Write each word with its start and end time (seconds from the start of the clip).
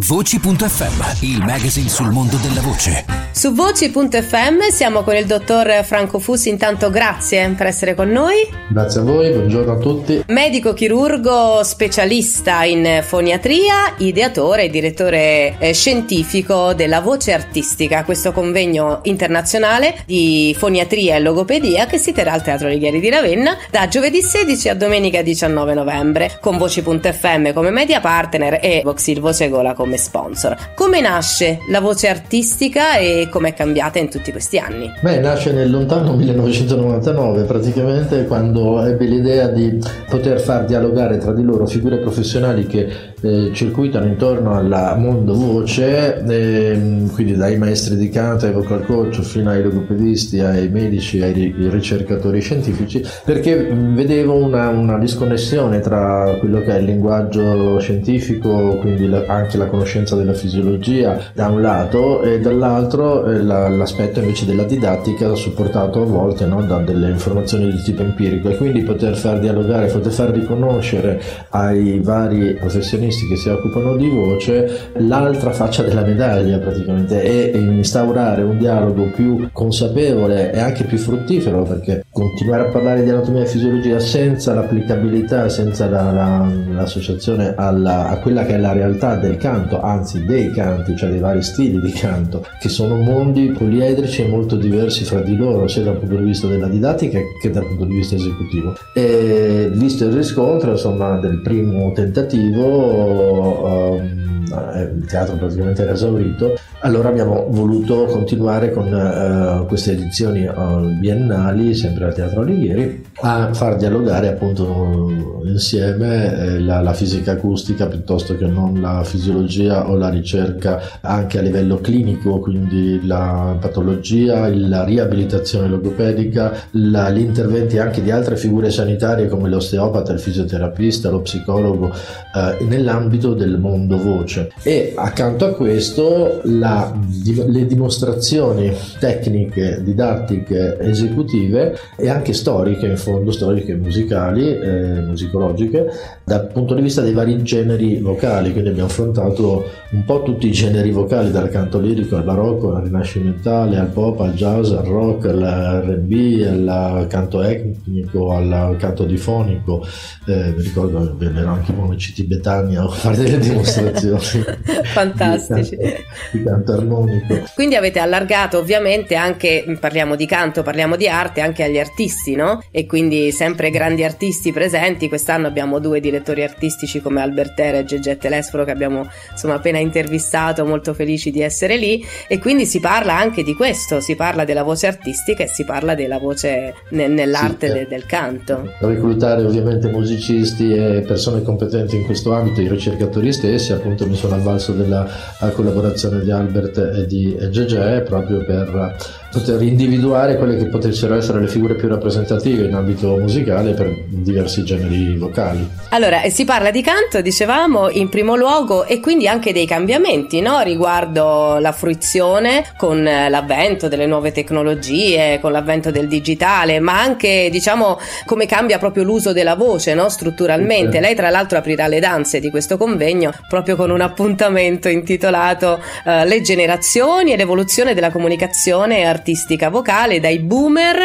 Voci.fm, 0.00 1.26
il 1.26 1.44
magazine 1.44 1.86
sul 1.86 2.12
mondo 2.12 2.38
della 2.38 2.62
voce. 2.62 3.04
Su 3.30 3.52
Voci.fm 3.52 4.70
siamo 4.70 5.02
con 5.02 5.14
il 5.14 5.26
dottor 5.26 5.84
Franco 5.84 6.18
Fussi, 6.18 6.48
intanto 6.48 6.88
grazie 6.88 7.50
per 7.50 7.66
essere 7.66 7.94
con 7.94 8.08
noi. 8.08 8.36
Grazie 8.70 9.00
a 9.00 9.04
voi, 9.04 9.30
buongiorno 9.30 9.72
a 9.72 9.76
tutti. 9.76 10.24
Medico 10.28 10.72
chirurgo 10.72 11.62
specialista 11.62 12.64
in 12.64 13.02
foniatria, 13.02 13.96
ideatore 13.98 14.64
e 14.64 14.70
direttore 14.70 15.56
eh, 15.58 15.74
scientifico 15.74 16.72
della 16.72 17.02
Voce 17.02 17.34
Artistica, 17.34 18.04
questo 18.04 18.32
convegno 18.32 19.00
internazionale 19.02 20.04
di 20.06 20.56
foniatria 20.56 21.16
e 21.16 21.20
logopedia 21.20 21.84
che 21.84 21.98
si 21.98 22.12
terrà 22.12 22.32
al 22.32 22.42
Teatro 22.42 22.68
Righieri 22.68 22.98
di 22.98 23.10
Ravenna 23.10 23.58
da 23.70 23.86
giovedì 23.88 24.22
16 24.22 24.70
a 24.70 24.74
domenica 24.74 25.20
19 25.20 25.74
novembre 25.74 26.38
con 26.40 26.56
Voci.fm 26.56 27.52
come 27.52 27.70
media 27.70 28.00
partner 28.00 28.58
e 28.62 28.80
Voxil 28.82 29.20
Voce 29.20 29.50
Gola 29.50 29.74
come 29.82 29.96
sponsor. 29.96 30.56
Come 30.76 31.00
nasce 31.00 31.58
la 31.68 31.80
voce 31.80 32.06
artistica 32.06 32.98
e 32.98 33.26
come 33.28 33.48
è 33.48 33.52
cambiata 33.54 33.98
in 33.98 34.08
tutti 34.08 34.30
questi 34.30 34.58
anni? 34.58 34.88
Beh, 35.00 35.18
nasce 35.18 35.50
nel 35.50 35.72
lontano 35.72 36.14
1999, 36.14 37.42
praticamente 37.42 38.24
quando 38.26 38.80
ebbe 38.84 39.06
l'idea 39.06 39.48
di 39.48 39.80
poter 40.08 40.40
far 40.40 40.66
dialogare 40.66 41.18
tra 41.18 41.32
di 41.32 41.42
loro 41.42 41.66
figure 41.66 41.98
professionali 41.98 42.64
che 42.66 43.10
eh, 43.22 43.50
circuitano 43.52 44.06
intorno 44.06 44.54
al 44.54 44.94
mondo 44.98 45.34
voce, 45.34 46.22
eh, 46.24 47.06
quindi 47.12 47.34
dai 47.34 47.56
maestri 47.56 47.96
di 47.96 48.08
canto 48.08 48.46
ai 48.46 48.52
vocal 48.52 48.84
coach 48.84 49.20
fino 49.22 49.50
ai 49.50 49.62
logopedisti, 49.62 50.38
ai 50.40 50.68
medici, 50.68 51.20
ai 51.22 51.54
ricercatori 51.70 52.40
scientifici, 52.40 53.04
perché 53.24 53.56
vedevo 53.56 54.34
una, 54.34 54.68
una 54.68 54.98
disconnessione 54.98 55.80
tra 55.80 56.36
quello 56.38 56.60
che 56.60 56.76
è 56.76 56.78
il 56.78 56.84
linguaggio 56.84 57.78
scientifico, 57.80 58.76
quindi 58.78 59.08
la, 59.08 59.24
anche 59.26 59.56
la 59.56 59.66
conoscenza 59.72 60.16
della 60.16 60.34
fisiologia 60.34 61.18
da 61.32 61.48
un 61.48 61.62
lato 61.62 62.22
e 62.22 62.40
dall'altro 62.40 63.24
eh, 63.24 63.42
la, 63.42 63.70
l'aspetto 63.70 64.20
invece 64.20 64.44
della 64.44 64.64
didattica 64.64 65.34
supportato 65.34 66.02
a 66.02 66.04
volte 66.04 66.44
no, 66.44 66.62
da 66.62 66.76
delle 66.78 67.08
informazioni 67.08 67.70
di 67.70 67.80
tipo 67.82 68.02
empirico. 68.02 68.50
E 68.50 68.56
quindi 68.58 68.82
poter 68.82 69.16
far 69.16 69.38
dialogare, 69.38 69.86
poter 69.86 70.12
far 70.12 70.30
riconoscere 70.30 71.20
ai 71.50 72.00
vari 72.00 72.54
professionisti 72.54 73.26
che 73.26 73.36
si 73.36 73.48
occupano 73.48 73.96
di 73.96 74.08
voce 74.08 74.90
l'altra 74.98 75.52
faccia 75.52 75.82
della 75.82 76.04
medaglia 76.04 76.58
praticamente 76.58 77.22
e 77.22 77.56
instaurare 77.56 78.42
un 78.42 78.58
dialogo 78.58 79.10
più 79.14 79.48
consapevole 79.52 80.52
e 80.52 80.60
anche 80.60 80.84
più 80.84 80.98
fruttifero 80.98 81.62
perché 81.62 82.04
continuare 82.10 82.68
a 82.68 82.70
parlare 82.70 83.02
di 83.02 83.10
anatomia 83.10 83.42
e 83.42 83.46
fisiologia 83.46 83.98
senza 83.98 84.52
l'applicabilità, 84.52 85.48
senza 85.48 85.88
la, 85.88 86.10
la, 86.12 86.52
l'associazione 86.74 87.54
alla, 87.56 88.08
a 88.08 88.18
quella 88.18 88.44
che 88.44 88.54
è 88.54 88.58
la 88.58 88.72
realtà 88.72 89.16
del 89.16 89.38
canto 89.38 89.60
canto, 89.62 89.80
anzi 89.80 90.24
dei 90.24 90.50
canti, 90.50 90.96
cioè 90.96 91.10
dei 91.10 91.20
vari 91.20 91.42
stili 91.42 91.80
di 91.80 91.92
canto, 91.92 92.44
che 92.60 92.68
sono 92.68 92.96
mondi 92.96 93.50
poliedrici 93.50 94.22
e 94.22 94.28
molto 94.28 94.56
diversi 94.56 95.04
fra 95.04 95.20
di 95.20 95.36
loro, 95.36 95.68
sia 95.68 95.82
dal 95.82 95.98
punto 95.98 96.16
di 96.16 96.24
vista 96.24 96.46
della 96.46 96.68
didattica 96.68 97.18
che 97.40 97.50
dal 97.50 97.66
punto 97.66 97.84
di 97.84 97.94
vista 97.94 98.14
esecutivo. 98.14 98.74
E 98.94 99.70
visto 99.72 100.04
il 100.04 100.12
riscontro 100.12 100.72
insomma, 100.72 101.18
del 101.18 101.40
primo 101.40 101.92
tentativo, 101.92 103.94
um, 103.94 104.31
il 104.48 105.04
teatro 105.06 105.36
praticamente 105.36 105.82
era 105.82 105.92
esaurito, 105.92 106.54
allora 106.80 107.08
abbiamo 107.08 107.46
voluto 107.50 108.04
continuare 108.06 108.72
con 108.72 108.92
uh, 108.92 109.66
queste 109.66 109.92
edizioni 109.92 110.46
uh, 110.46 110.98
biennali, 110.98 111.74
sempre 111.74 112.06
al 112.06 112.14
Teatro 112.14 112.40
Alighieri, 112.40 113.04
a 113.20 113.52
far 113.52 113.76
dialogare 113.76 114.28
appunto 114.28 115.10
insieme 115.44 116.34
eh, 116.34 116.60
la, 116.60 116.80
la, 116.80 116.92
fisica 116.92 117.32
acustica 117.32 117.86
piuttosto 117.86 118.36
che 118.36 118.46
non 118.46 118.80
la 118.80 119.02
fisiologia 119.04 119.88
o 119.88 119.96
la 119.96 120.08
ricerca 120.08 120.80
anche 121.00 121.38
a 121.38 121.42
livello 121.42 121.78
clinico, 121.78 122.38
quindi 122.38 123.04
la 123.06 123.56
patologia, 123.60 124.48
la 124.48 124.84
riabilitazione 124.84 125.68
logopedica, 125.68 126.52
la, 126.72 127.10
gli 127.10 127.20
interventi 127.20 127.78
anche 127.78 128.02
di 128.02 128.10
altre 128.10 128.36
figure 128.36 128.70
sanitarie 128.70 129.28
come 129.28 129.48
l'osteopata, 129.48 130.12
il 130.12 130.20
fisioterapista, 130.20 131.10
lo 131.10 131.20
psicologo 131.20 131.90
eh, 131.90 132.64
nell'ambito 132.64 133.34
del 133.34 133.58
mondo 133.58 133.98
voce. 133.98 134.31
E 134.62 134.92
accanto 134.94 135.44
a 135.44 135.54
questo 135.54 136.40
la, 136.44 136.92
le 137.24 137.66
dimostrazioni 137.66 138.72
tecniche, 138.98 139.80
didattiche, 139.82 140.78
esecutive 140.80 141.76
e 141.96 142.08
anche 142.08 142.32
storiche 142.32 142.86
in 142.86 142.96
fondo, 142.96 143.30
storiche 143.30 143.74
musicali, 143.74 144.48
eh, 144.48 145.00
musicologiche, 145.00 145.86
dal 146.24 146.46
punto 146.46 146.74
di 146.74 146.82
vista 146.82 147.02
dei 147.02 147.12
vari 147.12 147.42
generi 147.42 148.00
vocali, 148.00 148.52
quindi 148.52 148.70
abbiamo 148.70 148.88
affrontato 148.88 149.64
un 149.90 150.04
po' 150.04 150.22
tutti 150.22 150.46
i 150.46 150.52
generi 150.52 150.90
vocali, 150.90 151.30
dal 151.30 151.48
canto 151.50 151.78
lirico 151.78 152.16
al 152.16 152.24
barocco, 152.24 152.74
al 152.74 152.84
rinascimentale, 152.84 153.78
al 153.78 153.88
pop, 153.88 154.20
al 154.20 154.34
jazz, 154.34 154.70
al 154.70 154.84
rock, 154.84 155.26
all'R&B, 155.26 156.46
al 156.46 157.06
canto 157.08 157.42
etnico, 157.42 158.32
al 158.32 158.76
canto 158.78 159.04
difonico, 159.04 159.84
eh, 160.26 160.54
mi 160.56 160.62
ricordo 160.62 161.14
vennero 161.16 161.50
anche 161.50 161.72
i 161.72 161.74
monaci 161.74 162.12
tibetani 162.12 162.76
a 162.76 162.86
fare 162.88 163.16
delle 163.16 163.38
dimostrazioni. 163.40 164.21
Fantastici. 164.92 165.76
Di 165.76 165.82
canto, 165.82 166.02
di 166.32 166.42
canto 166.42 166.72
armonico. 166.72 167.44
Quindi 167.54 167.76
avete 167.76 167.98
allargato 167.98 168.58
ovviamente 168.58 169.14
anche, 169.14 169.64
parliamo 169.78 170.16
di 170.16 170.26
canto, 170.26 170.62
parliamo 170.62 170.96
di 170.96 171.08
arte, 171.08 171.40
anche 171.40 171.64
agli 171.64 171.78
artisti, 171.78 172.34
no? 172.34 172.62
E 172.70 172.86
quindi 172.86 173.30
sempre 173.32 173.70
grandi 173.70 174.04
artisti 174.04 174.52
presenti, 174.52 175.08
quest'anno 175.08 175.46
abbiamo 175.46 175.78
due 175.78 176.00
direttori 176.00 176.42
artistici 176.42 177.00
come 177.00 177.20
Albertera 177.20 177.78
e 177.78 177.84
Gegge 177.84 178.16
Telesforo 178.16 178.64
che 178.64 178.70
abbiamo 178.70 179.08
insomma 179.30 179.54
appena 179.54 179.78
intervistato, 179.78 180.64
molto 180.64 180.94
felici 180.94 181.30
di 181.30 181.42
essere 181.42 181.76
lì 181.76 182.04
e 182.28 182.38
quindi 182.38 182.66
si 182.66 182.80
parla 182.80 183.16
anche 183.16 183.42
di 183.42 183.54
questo, 183.54 184.00
si 184.00 184.14
parla 184.14 184.44
della 184.44 184.62
voce 184.62 184.86
artistica 184.86 185.44
e 185.44 185.48
si 185.48 185.64
parla 185.64 185.94
della 185.94 186.18
voce 186.18 186.74
ne- 186.90 187.08
nell'arte 187.08 187.66
sì, 187.68 187.72
de- 187.72 187.86
del 187.88 188.06
canto. 188.06 188.72
Reclutare 188.80 189.44
ovviamente 189.44 189.88
musicisti 189.88 190.72
e 190.72 191.04
persone 191.06 191.42
competenti 191.42 191.96
in 191.96 192.04
questo 192.04 192.32
ambito, 192.32 192.60
i 192.60 192.68
ricercatori 192.68 193.32
stessi, 193.32 193.72
appunto 193.72 194.06
mi 194.12 194.18
sono 194.18 194.34
avvalso 194.34 194.72
della 194.72 195.08
collaborazione 195.54 196.20
di 196.20 196.30
Albert 196.30 196.76
e 196.76 197.06
di 197.06 197.34
Gegge 197.50 198.02
proprio 198.02 198.44
per 198.44 198.94
poter 199.32 199.62
individuare 199.62 200.36
quelle 200.36 200.58
che 200.58 200.66
potessero 200.66 201.14
essere 201.14 201.40
le 201.40 201.48
figure 201.48 201.74
più 201.74 201.88
rappresentative 201.88 202.66
in 202.66 202.74
ambito 202.74 203.16
musicale 203.16 203.72
per 203.72 203.90
diversi 204.06 204.62
generi 204.62 205.16
vocali. 205.16 205.66
Allora, 205.88 206.20
si 206.28 206.44
parla 206.44 206.70
di 206.70 206.82
canto, 206.82 207.22
dicevamo, 207.22 207.88
in 207.88 208.10
primo 208.10 208.36
luogo 208.36 208.84
e 208.84 209.00
quindi 209.00 209.26
anche 209.26 209.54
dei 209.54 209.66
cambiamenti 209.66 210.40
no? 210.42 210.60
riguardo 210.60 211.58
la 211.58 211.72
fruizione 211.72 212.64
con 212.76 213.02
l'avvento 213.02 213.88
delle 213.88 214.04
nuove 214.04 214.32
tecnologie, 214.32 215.38
con 215.40 215.50
l'avvento 215.50 215.90
del 215.90 216.08
digitale, 216.08 216.78
ma 216.78 217.00
anche 217.00 217.48
diciamo 217.50 217.98
come 218.26 218.44
cambia 218.44 218.78
proprio 218.78 219.02
l'uso 219.02 219.32
della 219.32 219.54
voce 219.54 219.94
no? 219.94 220.10
strutturalmente. 220.10 221.00
Lei 221.00 221.14
tra 221.14 221.30
l'altro 221.30 221.56
aprirà 221.56 221.86
le 221.86 222.00
danze 222.00 222.38
di 222.38 222.50
questo 222.50 222.76
convegno 222.76 223.32
proprio 223.48 223.76
con 223.76 223.90
un 223.90 224.02
appuntamento 224.02 224.88
intitolato 224.88 225.80
uh, 226.04 226.26
Le 226.26 226.42
generazioni 226.42 227.32
e 227.32 227.36
l'evoluzione 227.36 227.94
della 227.94 228.10
comunicazione 228.10 229.04
artistica 229.04 229.20
artistica 229.22 229.70
vocale 229.70 230.18
dai 230.18 230.40
boomer 230.40 230.96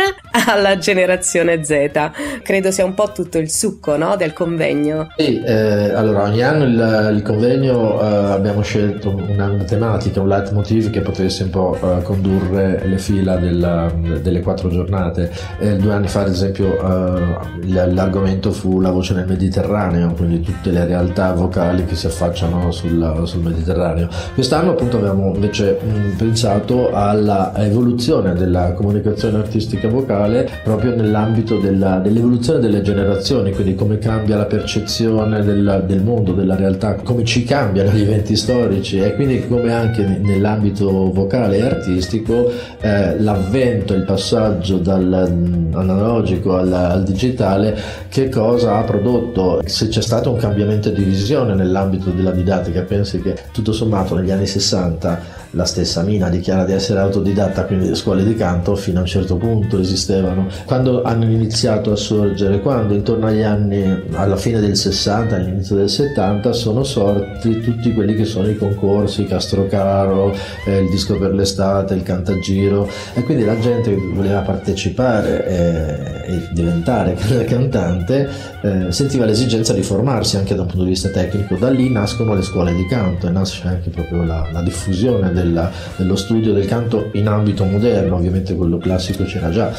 alla 0.47 0.79
generazione 0.79 1.63
Z. 1.63 2.09
Credo 2.41 2.71
sia 2.71 2.83
un 2.83 2.95
po' 2.95 3.11
tutto 3.13 3.37
il 3.37 3.51
succo 3.51 3.95
no, 3.95 4.15
del 4.15 4.33
convegno. 4.33 5.09
Sì, 5.15 5.39
eh, 5.39 5.91
allora 5.91 6.23
ogni 6.23 6.41
anno 6.41 6.63
il, 6.63 7.13
il 7.15 7.21
convegno 7.21 8.01
eh, 8.01 8.05
abbiamo 8.31 8.61
scelto 8.61 9.15
una, 9.15 9.55
tematica, 9.65 10.19
un 10.19 10.29
leitmotiv 10.29 10.89
che 10.89 11.01
potesse 11.01 11.43
un 11.43 11.49
po' 11.51 11.77
eh, 11.79 12.01
condurre 12.01 12.81
le 12.87 12.97
fila 12.97 13.35
della, 13.35 13.91
delle 14.19 14.41
quattro 14.41 14.69
giornate. 14.69 15.31
due 15.77 15.93
anni 15.93 16.07
fa 16.07 16.21
ad 16.21 16.29
esempio 16.29 16.75
eh, 16.75 17.21
l'argomento 17.67 18.51
fu 18.51 18.81
la 18.81 18.89
voce 18.89 19.13
nel 19.13 19.27
Mediterraneo, 19.27 20.13
quindi 20.13 20.41
tutte 20.41 20.71
le 20.71 20.85
realtà 20.85 21.33
vocali 21.33 21.85
che 21.85 21.95
si 21.95 22.07
affacciano 22.07 22.71
sul, 22.71 23.21
sul 23.25 23.43
Mediterraneo. 23.43 24.09
Quest'anno 24.33 24.71
appunto 24.71 24.97
abbiamo 24.97 25.35
invece 25.35 25.77
mh, 25.79 26.15
pensato 26.17 26.91
alla 26.91 27.53
evoluzione 27.57 28.05
l'evoluzione 28.07 28.33
della 28.33 28.71
comunicazione 28.71 29.37
artistica 29.39 29.89
vocale 29.89 30.49
proprio 30.63 30.95
nell'ambito 30.95 31.57
della, 31.57 31.99
dell'evoluzione 31.99 32.59
delle 32.59 32.81
generazioni, 32.81 33.51
quindi 33.51 33.75
come 33.75 33.97
cambia 33.99 34.37
la 34.37 34.45
percezione 34.45 35.43
del, 35.43 35.83
del 35.85 36.01
mondo, 36.01 36.31
della 36.31 36.55
realtà, 36.55 36.95
come 36.95 37.25
ci 37.25 37.43
cambiano 37.43 37.91
gli 37.91 38.01
eventi 38.01 38.37
storici 38.37 38.99
e 38.99 39.13
quindi 39.15 39.45
come 39.47 39.73
anche 39.73 40.05
nell'ambito 40.05 41.11
vocale 41.11 41.57
e 41.57 41.61
artistico 41.63 42.49
eh, 42.79 43.19
l'avvento, 43.19 43.93
il 43.93 44.03
passaggio 44.03 44.77
dall'analogico 44.77 46.55
al, 46.55 46.71
al 46.71 47.03
digitale 47.03 47.77
che 48.07 48.29
cosa 48.29 48.77
ha 48.77 48.83
prodotto, 48.83 49.61
se 49.65 49.89
c'è 49.89 50.01
stato 50.01 50.31
un 50.31 50.37
cambiamento 50.37 50.89
di 50.89 51.03
visione 51.03 51.55
nell'ambito 51.55 52.11
della 52.11 52.31
didattica, 52.31 52.81
pensi 52.83 53.21
che 53.21 53.35
tutto 53.51 53.73
sommato 53.73 54.15
negli 54.15 54.31
anni 54.31 54.47
60 54.47 55.45
la 55.57 55.65
stessa 55.65 56.03
Mina 56.03 56.29
dichiara 56.29 56.63
di 56.63 56.71
essere 56.71 56.99
autodidatta, 56.99 57.65
quindi 57.65 57.89
le 57.89 57.95
scuole 57.95 58.23
di 58.23 58.35
canto 58.35 58.75
fino 58.75 58.99
a 58.99 59.01
un 59.01 59.07
certo 59.07 59.37
punto 59.37 59.79
esistevano. 59.79 60.47
Quando 60.65 61.01
hanno 61.01 61.25
iniziato 61.25 61.91
a 61.91 61.95
sorgere? 61.95 62.61
Quando 62.61 62.93
intorno 62.93 63.25
agli 63.25 63.41
anni, 63.41 64.03
alla 64.11 64.37
fine 64.37 64.59
del 64.59 64.77
60, 64.77 65.35
all'inizio 65.35 65.75
del 65.75 65.89
70, 65.89 66.53
sono 66.53 66.83
sorti 66.83 67.59
tutti 67.59 67.91
quelli 67.93 68.15
che 68.15 68.25
sono 68.25 68.47
i 68.47 68.55
concorsi, 68.55 69.25
Castrocaro, 69.25 70.33
eh, 70.65 70.81
il 70.81 70.89
disco 70.91 71.17
per 71.17 71.33
l'estate, 71.33 71.95
il 71.95 72.03
cantagiro 72.03 72.87
e 73.15 73.23
quindi 73.23 73.43
la 73.43 73.57
gente 73.59 73.89
che 73.89 74.11
voleva 74.13 74.41
partecipare 74.41 75.47
e, 75.47 76.33
e 76.33 76.47
diventare 76.51 77.15
cantante 77.49 78.29
eh, 78.61 78.91
sentiva 78.91 79.25
l'esigenza 79.25 79.73
di 79.73 79.81
formarsi 79.81 80.37
anche 80.37 80.53
da 80.53 80.61
un 80.61 80.67
punto 80.67 80.83
di 80.83 80.91
vista 80.91 81.09
tecnico. 81.09 81.55
Da 81.55 81.69
lì 81.69 81.89
nascono 81.89 82.35
le 82.35 82.43
scuole 82.43 82.75
di 82.75 82.85
canto 82.85 83.27
e 83.27 83.31
nasce 83.31 83.67
anche 83.67 83.89
proprio 83.89 84.23
la, 84.23 84.47
la 84.51 84.61
diffusione 84.61 85.31
della, 85.47 85.71
dello 85.95 86.15
studio 86.15 86.53
del 86.53 86.65
canto 86.65 87.09
in 87.13 87.27
ambito 87.27 87.63
moderno, 87.63 88.15
ovviamente 88.15 88.55
quello 88.55 88.77
classico 88.77 89.23
c'era 89.23 89.49
già 89.49 89.73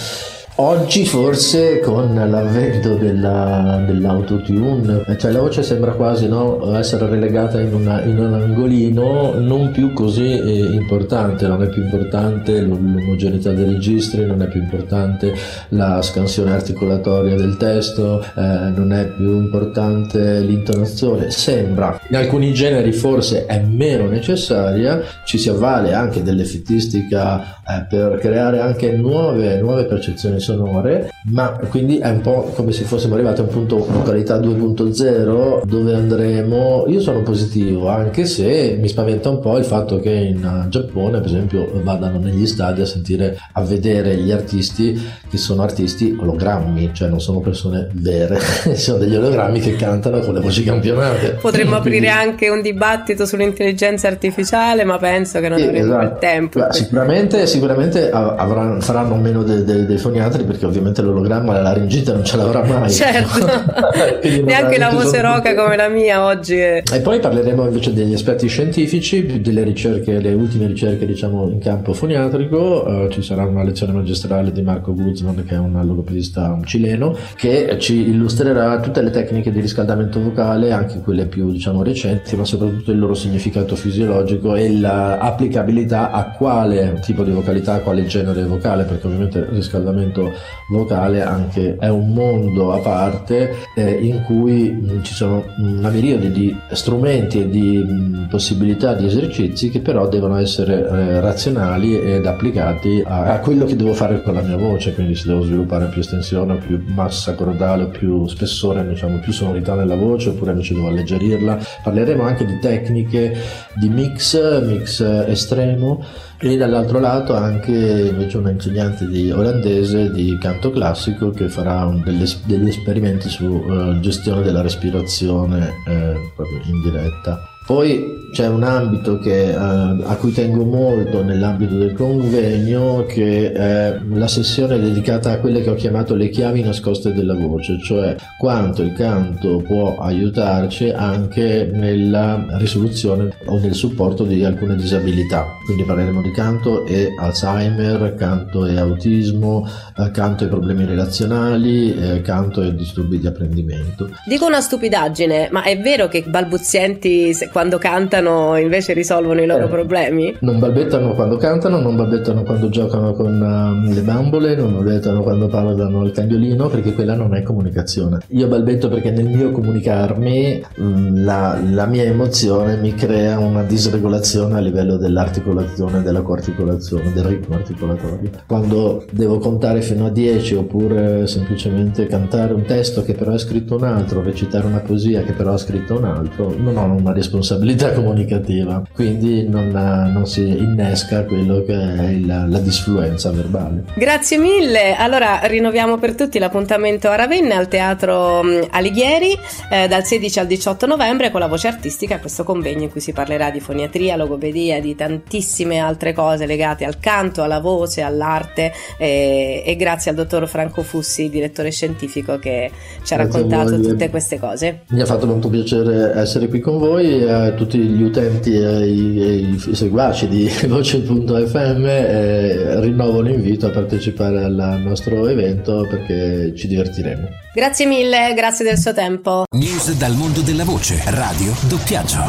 Oggi 0.60 1.04
forse 1.04 1.78
con 1.78 2.12
l'avvento 2.16 2.96
della, 2.96 3.80
dell'autotune, 3.86 5.04
cioè 5.16 5.30
la 5.30 5.38
voce 5.38 5.62
sembra 5.62 5.92
quasi 5.92 6.26
no, 6.26 6.76
essere 6.76 7.06
relegata 7.06 7.60
in, 7.60 7.72
una, 7.72 8.02
in, 8.02 8.18
un 8.18 8.34
angolino 8.34 9.38
non 9.38 9.70
più 9.70 9.92
così 9.92 10.32
eh, 10.32 10.74
importante, 10.74 11.46
non 11.46 11.62
è 11.62 11.68
più 11.68 11.84
importante 11.84 12.60
l'omogeneità 12.60 13.52
dei 13.52 13.66
registri, 13.66 14.26
non 14.26 14.42
è 14.42 14.48
più 14.48 14.60
importante 14.60 15.32
la 15.68 16.02
scansione 16.02 16.50
articolatoria 16.50 17.36
del 17.36 17.56
testo, 17.56 18.20
eh, 18.20 18.72
non 18.74 18.92
è 18.92 19.06
più 19.06 19.36
importante 19.36 20.40
l'intonazione, 20.40 21.30
sembra. 21.30 22.00
In 22.08 22.16
alcuni 22.16 22.52
generi 22.52 22.90
forse 22.90 23.46
è 23.46 23.60
meno 23.60 24.08
necessaria, 24.08 25.02
ci 25.24 25.38
si 25.38 25.50
avvale 25.50 25.94
anche 25.94 26.20
dell'effettistica 26.20 27.60
eh, 27.64 27.86
per 27.88 28.18
creare 28.18 28.58
anche 28.58 28.90
nuove, 28.96 29.60
nuove 29.60 29.84
percezioni 29.84 30.40
sonore, 30.48 31.10
ma 31.30 31.58
quindi 31.68 31.98
è 31.98 32.08
un 32.08 32.20
po' 32.20 32.52
come 32.54 32.72
se 32.72 32.84
fossimo 32.84 33.14
arrivati 33.14 33.40
a 33.40 33.44
un 33.44 33.50
punto 33.50 33.86
località 33.90 34.38
2.0 34.38 35.64
dove 35.64 35.94
andremo. 35.94 36.84
Io 36.88 37.00
sono 37.00 37.22
positivo, 37.22 37.88
anche 37.88 38.24
se 38.24 38.76
mi 38.80 38.88
spaventa 38.88 39.28
un 39.28 39.40
po' 39.40 39.58
il 39.58 39.64
fatto 39.64 40.00
che 40.00 40.10
in 40.10 40.66
Giappone, 40.68 41.18
per 41.18 41.26
esempio, 41.26 41.70
vadano 41.82 42.18
negli 42.18 42.46
stadi 42.46 42.80
a 42.80 42.86
sentire, 42.86 43.36
a 43.52 43.62
vedere 43.62 44.16
gli 44.16 44.32
artisti 44.32 45.00
che 45.28 45.36
sono 45.36 45.62
artisti 45.62 46.16
ologrammi, 46.18 46.90
cioè 46.94 47.08
non 47.08 47.20
sono 47.20 47.40
persone 47.40 47.88
vere, 47.92 48.38
sono 48.74 48.98
degli 48.98 49.14
ologrammi 49.14 49.60
che 49.60 49.76
cantano 49.76 50.20
con 50.20 50.34
le 50.34 50.40
voci 50.40 50.64
campionate. 50.64 51.38
Potremmo 51.40 51.76
aprire 51.76 52.08
anche 52.08 52.48
un 52.48 52.62
dibattito 52.62 53.26
sull'intelligenza 53.26 54.08
artificiale, 54.08 54.84
ma 54.84 54.96
penso 54.96 55.40
che 55.40 55.48
non 55.48 55.60
avremo 55.60 56.00
esatto. 56.00 56.04
il 56.04 56.16
tempo. 56.18 56.66
Sicuramente, 56.70 57.46
sicuramente 57.46 58.10
avranno, 58.10 58.80
faranno 58.80 59.16
meno 59.16 59.42
dei, 59.42 59.64
dei, 59.64 59.86
dei 59.86 59.98
foniatri 59.98 60.37
altri 60.38 60.44
perché 60.44 60.66
ovviamente 60.66 61.02
l'ologramma 61.02 61.52
la 61.54 61.62
laringite 61.62 62.12
non 62.12 62.24
ce 62.24 62.36
l'avrà 62.36 62.64
mai. 62.64 62.90
Certo, 62.90 63.44
neanche 64.44 64.78
la 64.78 64.90
voce 64.90 65.20
roca 65.20 65.54
come 65.54 65.76
la 65.76 65.88
mia 65.88 66.24
oggi. 66.24 66.56
È... 66.56 66.82
E 66.92 67.00
poi 67.00 67.18
parleremo 67.18 67.66
invece 67.66 67.92
degli 67.92 68.14
aspetti 68.14 68.46
scientifici, 68.46 69.40
delle 69.40 69.62
ricerche, 69.62 70.18
le 70.18 70.32
ultime 70.34 70.66
ricerche 70.66 71.06
diciamo 71.06 71.48
in 71.48 71.58
campo 71.58 71.92
foniatrico. 71.92 72.84
Uh, 72.86 73.08
ci 73.08 73.22
sarà 73.22 73.44
una 73.44 73.62
lezione 73.62 73.92
magistrale 73.92 74.52
di 74.52 74.62
Marco 74.62 74.94
Guzman 74.94 75.44
che 75.44 75.54
è 75.54 75.58
un 75.58 75.80
logopedista 75.84 76.58
cileno 76.64 77.16
che 77.36 77.76
ci 77.78 78.08
illustrerà 78.08 78.80
tutte 78.80 79.02
le 79.02 79.10
tecniche 79.10 79.50
di 79.50 79.60
riscaldamento 79.60 80.20
vocale, 80.20 80.72
anche 80.72 81.00
quelle 81.00 81.26
più 81.26 81.50
diciamo 81.50 81.82
recenti, 81.82 82.36
ma 82.36 82.44
soprattutto 82.44 82.92
il 82.92 82.98
loro 82.98 83.14
significato 83.14 83.76
fisiologico 83.76 84.54
e 84.54 84.72
l'applicabilità 84.72 86.10
a 86.10 86.30
quale 86.30 86.98
tipo 87.02 87.22
di 87.22 87.30
vocalità, 87.30 87.74
a 87.74 87.80
quale 87.80 88.06
genere 88.06 88.44
vocale, 88.44 88.84
perché 88.84 89.06
ovviamente 89.06 89.38
il 89.38 89.44
riscaldamento 89.46 90.27
vocale 90.68 91.22
anche 91.22 91.76
è 91.78 91.88
un 91.88 92.12
mondo 92.12 92.72
a 92.72 92.78
parte 92.78 93.54
eh, 93.74 93.90
in 93.90 94.22
cui 94.24 94.70
mh, 94.70 94.92
mm, 94.92 95.02
ci 95.02 95.14
sono 95.14 95.44
una 95.58 95.88
miriade 95.90 96.30
di 96.30 96.54
strumenti 96.72 97.40
e 97.40 97.48
di 97.48 97.78
mh, 97.78 97.92
mm, 97.92 98.24
possibilità 98.28 98.94
di 98.94 99.06
esercizi 99.06 99.70
che 99.70 99.80
però 99.80 100.08
devono 100.08 100.36
essere 100.36 100.86
eh, 100.86 101.20
razionali 101.20 101.98
ed 101.98 102.26
applicati 102.26 103.02
a, 103.04 103.34
a, 103.34 103.38
quello 103.40 103.64
che 103.64 103.76
devo 103.76 103.94
fare 103.94 104.22
con 104.22 104.34
la 104.34 104.42
mia 104.42 104.56
voce, 104.56 104.94
quindi 104.94 105.14
se 105.14 105.28
devo 105.28 105.42
sviluppare 105.42 105.86
più 105.86 106.00
estensione, 106.00 106.56
più 106.56 106.82
massa 106.86 107.34
cordale, 107.34 107.86
più 107.86 108.26
spessore, 108.26 108.86
diciamo 108.86 109.18
più 109.18 109.32
sonorità 109.32 109.74
nella 109.74 109.96
voce 109.96 110.30
oppure 110.30 110.52
invece 110.52 110.74
devo 110.74 110.88
alleggerirla. 110.88 111.58
Parleremo 111.82 112.22
anche 112.22 112.44
di 112.44 112.58
tecniche 112.58 113.36
di 113.74 113.88
mix, 113.88 114.60
mix 114.62 115.00
estremo 115.00 116.04
e 116.40 116.56
dall'altro 116.56 117.00
lato 117.00 117.34
anche 117.34 117.72
invece 117.72 118.36
una 118.36 118.50
insegnante 118.50 119.08
di 119.08 119.30
olandese 119.30 120.12
di 120.12 120.38
canto 120.40 120.70
classico 120.70 121.30
che 121.30 121.48
farà 121.48 121.84
delle, 122.04 122.26
degli 122.44 122.68
esperimenti 122.68 123.28
su 123.28 123.44
uh, 123.44 123.98
gestione 123.98 124.42
della 124.42 124.62
respirazione 124.62 125.66
uh, 125.86 126.32
proprio 126.36 126.60
in 126.66 126.82
diretta 126.82 127.57
poi 127.68 128.18
c'è 128.30 128.46
un 128.46 128.62
ambito 128.62 129.18
che, 129.18 129.54
uh, 129.54 130.02
a 130.02 130.16
cui 130.18 130.32
tengo 130.32 130.64
molto 130.64 131.22
nell'ambito 131.22 131.76
del 131.76 131.92
convegno 131.92 133.04
che 133.06 133.52
è 133.52 133.98
la 134.10 134.28
sessione 134.28 134.78
dedicata 134.78 135.32
a 135.32 135.38
quelle 135.38 135.62
che 135.62 135.70
ho 135.70 135.74
chiamato 135.74 136.14
le 136.14 136.28
chiavi 136.28 136.62
nascoste 136.62 137.12
della 137.12 137.34
voce, 137.34 137.78
cioè 137.82 138.16
quanto 138.38 138.82
il 138.82 138.92
canto 138.92 139.58
può 139.58 139.98
aiutarci 139.98 140.90
anche 140.90 141.70
nella 141.72 142.46
risoluzione 142.58 143.30
o 143.46 143.58
nel 143.58 143.74
supporto 143.74 144.24
di 144.24 144.44
alcune 144.44 144.76
disabilità. 144.76 145.46
Quindi 145.64 145.84
parleremo 145.84 146.22
di 146.22 146.30
canto 146.30 146.86
e 146.86 147.08
Alzheimer, 147.18 148.14
canto 148.14 148.66
e 148.66 148.78
autismo, 148.78 149.66
uh, 149.96 150.10
canto 150.10 150.44
e 150.44 150.48
problemi 150.48 150.84
relazionali, 150.84 151.90
uh, 151.90 152.22
canto 152.22 152.62
e 152.62 152.74
disturbi 152.74 153.18
di 153.18 153.26
apprendimento. 153.26 154.10
Dico 154.26 154.46
una 154.46 154.60
stupidaggine, 154.60 155.48
ma 155.50 155.62
è 155.62 155.78
vero 155.80 156.08
che 156.08 156.24
balbuzienti 156.26 157.32
quando 157.58 157.78
cantano 157.78 158.56
invece 158.56 158.92
risolvono 158.92 159.42
i 159.42 159.46
loro 159.46 159.64
eh, 159.64 159.68
problemi? 159.68 160.36
Non 160.42 160.60
balbettano 160.60 161.12
quando 161.14 161.38
cantano, 161.38 161.80
non 161.80 161.96
balbettano 161.96 162.44
quando 162.44 162.68
giocano 162.68 163.14
con 163.14 163.34
uh, 163.34 163.92
le 163.92 164.00
bambole, 164.02 164.54
non 164.54 164.74
balbettano 164.74 165.24
quando 165.24 165.48
parlano 165.48 166.04
il 166.04 166.12
cagnolino 166.12 166.68
perché 166.68 166.94
quella 166.94 167.16
non 167.16 167.34
è 167.34 167.42
comunicazione. 167.42 168.18
Io 168.28 168.46
balbetto 168.46 168.88
perché 168.88 169.10
nel 169.10 169.26
mio 169.26 169.50
comunicarmi 169.50 170.64
mm, 170.80 171.24
la, 171.24 171.58
la, 171.68 171.86
mia 171.86 172.04
emozione 172.04 172.76
mi 172.76 172.94
crea 172.94 173.40
una 173.40 173.64
disregolazione 173.64 174.56
a 174.56 174.60
livello 174.60 174.96
dell'articolazione, 174.96 176.00
della 176.04 176.22
coarticolazione, 176.22 177.12
del 177.12 177.24
ritmo 177.24 177.56
articolatorio. 177.56 178.30
Quando 178.46 179.04
devo 179.10 179.38
contare 179.38 179.82
fino 179.82 180.06
a 180.06 180.10
10 180.10 180.54
oppure 180.54 181.26
semplicemente 181.26 182.06
cantare 182.06 182.52
un 182.52 182.62
testo 182.62 183.02
che 183.02 183.14
però 183.14 183.32
è 183.32 183.38
scritto 183.38 183.74
un 183.74 183.82
altro, 183.82 184.22
recitare 184.22 184.64
una 184.64 184.78
poesia 184.78 185.22
che 185.22 185.32
però 185.32 185.54
ha 185.54 185.58
scritto 185.58 185.96
un 185.96 186.04
altro, 186.04 186.54
non 186.56 186.76
ho 186.76 186.84
una 186.84 187.12
responsabilità 187.12 187.46
responsabilità 187.48 187.92
comunicativa, 187.98 188.82
quindi 188.92 189.48
non, 189.48 189.70
non 189.70 190.26
si 190.26 190.46
innesca 190.46 191.24
quello 191.24 191.62
che 191.64 191.74
è 191.74 192.10
il, 192.10 192.26
la 192.26 192.58
disfluenza 192.58 193.30
verbale. 193.30 193.84
Grazie 193.94 194.36
mille, 194.38 194.94
allora 194.94 195.40
rinnoviamo 195.44 195.98
per 195.98 196.14
tutti 196.14 196.38
l'appuntamento 196.38 197.08
a 197.08 197.16
Ravenna 197.16 197.56
al 197.56 197.68
Teatro 197.68 198.42
mm, 198.42 198.60
Alighieri 198.70 199.36
eh, 199.70 199.88
dal 199.88 200.04
16 200.04 200.38
al 200.40 200.46
18 200.46 200.86
novembre 200.86 201.30
con 201.30 201.40
la 201.40 201.46
voce 201.46 201.68
artistica, 201.68 202.18
questo 202.18 202.44
convegno 202.44 202.82
in 202.82 202.90
cui 202.90 203.00
si 203.00 203.12
parlerà 203.12 203.50
di 203.50 203.60
foniatria, 203.60 204.16
logopedia, 204.16 204.80
di 204.80 204.94
tantissime 204.94 205.78
altre 205.78 206.12
cose 206.12 206.46
legate 206.46 206.84
al 206.84 206.98
canto, 206.98 207.42
alla 207.42 207.60
voce, 207.60 208.02
all'arte 208.02 208.72
eh, 208.98 209.62
e 209.64 209.76
grazie 209.76 210.10
al 210.10 210.16
dottor 210.16 210.46
Franco 210.48 210.82
Fussi, 210.82 211.30
direttore 211.30 211.70
scientifico 211.70 212.38
che 212.38 212.70
ci 213.02 213.14
ha 213.14 213.16
grazie 213.16 213.40
raccontato 213.40 213.80
tutte 213.80 214.10
queste 214.10 214.38
cose. 214.38 214.80
Mi 214.88 215.00
ha 215.00 215.06
fatto 215.06 215.26
molto 215.26 215.48
piacere 215.48 216.12
essere 216.14 216.48
qui 216.48 216.60
con 216.60 216.78
voi 216.78 217.22
a 217.46 217.52
tutti 217.52 217.78
gli 217.78 218.02
utenti 218.02 218.52
e 218.54 218.86
i, 218.86 219.20
e 219.20 219.34
i 219.34 219.74
seguaci 219.74 220.28
di 220.28 220.48
Voce.fm 220.66 221.84
eh, 221.86 222.80
rinnovo 222.80 223.20
l'invito 223.20 223.66
a 223.66 223.70
partecipare 223.70 224.44
al 224.44 224.80
nostro 224.84 225.26
evento 225.28 225.86
perché 225.88 226.54
ci 226.56 226.68
divertiremo. 226.68 227.28
Grazie 227.54 227.86
mille, 227.86 228.34
grazie 228.34 228.64
del 228.64 228.78
suo 228.78 228.92
tempo. 228.92 229.44
News 229.56 229.96
dal 229.96 230.14
mondo 230.14 230.40
della 230.40 230.64
voce, 230.64 231.00
radio, 231.06 231.52
doppiaggio. 231.68 232.20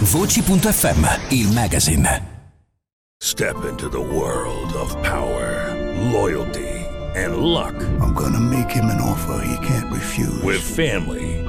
Voci.fm, 0.00 1.04
il 1.30 1.48
magazine. 1.52 2.32
Step 3.22 3.64
into 3.64 3.88
the 3.88 3.96
world 3.96 4.74
of 4.74 4.94
power, 5.00 5.72
loyalty, 6.12 6.84
and 7.14 7.36
luck. 7.36 7.74
I'm 8.00 8.12
gonna 8.12 8.38
make 8.38 8.70
him 8.70 8.84
an 8.90 9.00
offer 9.00 9.40
he 9.42 9.56
can't 9.66 9.90
refuse. 9.90 10.42
With 10.42 10.60
family, 10.60 11.33